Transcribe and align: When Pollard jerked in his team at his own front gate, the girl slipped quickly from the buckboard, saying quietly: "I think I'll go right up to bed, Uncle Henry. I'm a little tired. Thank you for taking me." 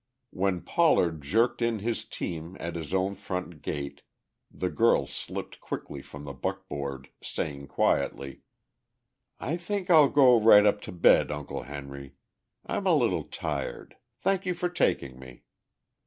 When 0.31 0.61
Pollard 0.61 1.21
jerked 1.21 1.61
in 1.61 1.77
his 1.77 2.05
team 2.05 2.57
at 2.59 2.75
his 2.75 2.91
own 2.91 3.13
front 3.13 3.61
gate, 3.61 4.01
the 4.49 4.71
girl 4.71 5.05
slipped 5.05 5.59
quickly 5.59 6.01
from 6.01 6.23
the 6.25 6.33
buckboard, 6.33 7.09
saying 7.21 7.67
quietly: 7.67 8.41
"I 9.39 9.57
think 9.57 9.91
I'll 9.91 10.09
go 10.09 10.41
right 10.41 10.65
up 10.65 10.81
to 10.89 10.91
bed, 10.91 11.29
Uncle 11.31 11.61
Henry. 11.61 12.15
I'm 12.65 12.87
a 12.87 12.95
little 12.95 13.25
tired. 13.25 13.95
Thank 14.17 14.43
you 14.47 14.55
for 14.55 14.69
taking 14.69 15.19
me." 15.19 15.43